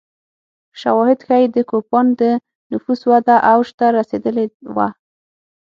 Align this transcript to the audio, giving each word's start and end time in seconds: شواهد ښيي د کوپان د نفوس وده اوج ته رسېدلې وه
شواهد 0.81 1.19
ښيي 1.27 1.45
د 1.55 1.57
کوپان 1.69 2.07
د 2.21 2.23
نفوس 2.71 3.01
وده 3.11 3.35
اوج 3.51 3.67
ته 3.79 3.85
رسېدلې 3.97 4.45
وه 4.75 4.87